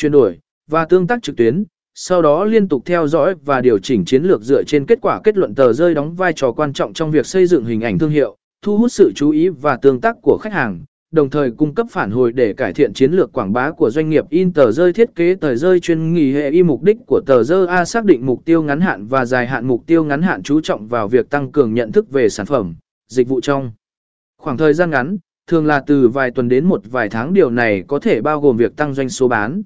chuyển 0.00 0.12
đổi 0.12 0.38
và 0.70 0.84
tương 0.84 1.06
tác 1.06 1.22
trực 1.22 1.36
tuyến, 1.36 1.64
sau 1.94 2.22
đó 2.22 2.44
liên 2.44 2.68
tục 2.68 2.82
theo 2.86 3.06
dõi 3.06 3.34
và 3.44 3.60
điều 3.60 3.78
chỉnh 3.78 4.04
chiến 4.04 4.22
lược 4.22 4.42
dựa 4.42 4.62
trên 4.64 4.86
kết 4.86 4.98
quả 5.02 5.20
kết 5.24 5.36
luận 5.36 5.54
tờ 5.54 5.72
rơi 5.72 5.94
đóng 5.94 6.14
vai 6.14 6.32
trò 6.32 6.52
quan 6.52 6.72
trọng 6.72 6.92
trong 6.92 7.10
việc 7.10 7.26
xây 7.26 7.46
dựng 7.46 7.64
hình 7.64 7.80
ảnh 7.80 7.98
thương 7.98 8.10
hiệu, 8.10 8.36
thu 8.62 8.78
hút 8.78 8.92
sự 8.92 9.12
chú 9.14 9.30
ý 9.30 9.48
và 9.48 9.76
tương 9.76 10.00
tác 10.00 10.16
của 10.22 10.38
khách 10.42 10.52
hàng, 10.52 10.84
đồng 11.12 11.30
thời 11.30 11.50
cung 11.50 11.74
cấp 11.74 11.86
phản 11.90 12.10
hồi 12.10 12.32
để 12.32 12.52
cải 12.52 12.72
thiện 12.72 12.92
chiến 12.92 13.12
lược 13.12 13.32
quảng 13.32 13.52
bá 13.52 13.70
của 13.70 13.90
doanh 13.90 14.10
nghiệp 14.10 14.24
in 14.30 14.52
tờ 14.52 14.72
rơi 14.72 14.92
thiết 14.92 15.14
kế 15.14 15.34
tờ 15.34 15.54
rơi 15.54 15.80
chuyên 15.80 16.12
nghỉ 16.12 16.32
hệ 16.32 16.50
y 16.50 16.62
mục 16.62 16.82
đích 16.82 16.96
của 17.06 17.20
tờ 17.26 17.42
rơi 17.42 17.66
A 17.66 17.84
xác 17.84 18.04
định 18.04 18.26
mục 18.26 18.44
tiêu 18.44 18.62
ngắn 18.62 18.80
hạn 18.80 19.06
và 19.06 19.24
dài 19.24 19.46
hạn 19.46 19.66
mục 19.66 19.86
tiêu 19.86 20.04
ngắn 20.04 20.22
hạn 20.22 20.42
chú 20.42 20.60
trọng 20.60 20.88
vào 20.88 21.08
việc 21.08 21.30
tăng 21.30 21.52
cường 21.52 21.74
nhận 21.74 21.92
thức 21.92 22.10
về 22.10 22.28
sản 22.28 22.46
phẩm, 22.46 22.74
dịch 23.08 23.28
vụ 23.28 23.40
trong 23.40 23.72
khoảng 24.38 24.56
thời 24.56 24.74
gian 24.74 24.90
ngắn, 24.90 25.16
thường 25.46 25.66
là 25.66 25.82
từ 25.86 26.08
vài 26.08 26.30
tuần 26.30 26.48
đến 26.48 26.64
một 26.64 26.80
vài 26.90 27.08
tháng 27.08 27.32
điều 27.32 27.50
này 27.50 27.84
có 27.86 27.98
thể 27.98 28.20
bao 28.20 28.40
gồm 28.40 28.56
việc 28.56 28.76
tăng 28.76 28.94
doanh 28.94 29.08
số 29.08 29.28
bán. 29.28 29.62